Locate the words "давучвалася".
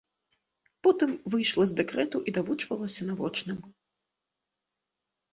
2.37-3.01